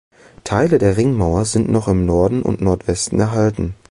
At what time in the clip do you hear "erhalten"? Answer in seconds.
3.19-3.75